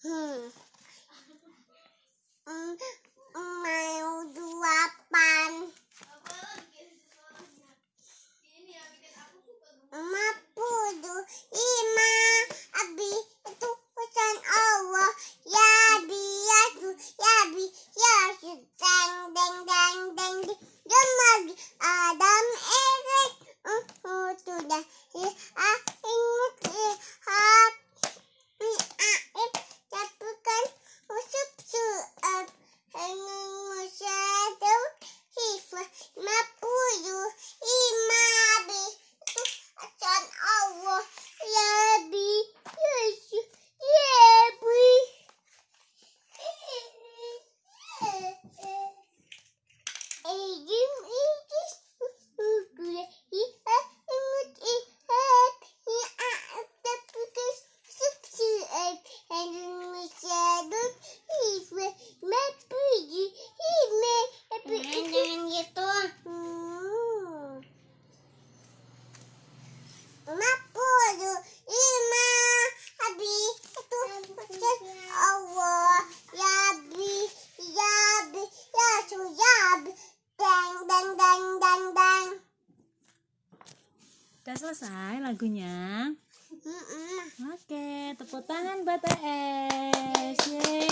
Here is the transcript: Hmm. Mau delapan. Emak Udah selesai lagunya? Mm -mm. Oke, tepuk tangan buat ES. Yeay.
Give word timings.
Hmm. 0.00 0.48
Mau 3.36 4.16
delapan. 4.32 5.50
Emak 9.92 10.29
Udah 84.50 84.66
selesai 84.66 85.22
lagunya? 85.22 86.10
Mm 86.50 86.82
-mm. 86.82 87.18
Oke, 87.54 88.18
tepuk 88.18 88.42
tangan 88.50 88.82
buat 88.82 88.98
ES. 89.06 90.38
Yeay. 90.50 90.89